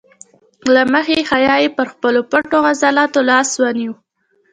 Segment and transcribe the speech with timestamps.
[0.73, 3.93] له مخې حیا یې پر خپلو پټو عضلاتو لاس ونیو.